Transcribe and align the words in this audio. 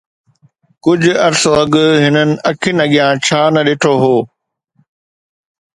ڪجهه 0.83 1.15
عرصو 1.27 1.51
اڳ 1.61 1.73
هنن 2.03 2.29
اکين 2.49 2.77
اڳيان 2.85 3.13
ڇا 3.25 3.41
نه 3.53 3.61
ڏٺو 3.67 3.93
هو 4.03 4.15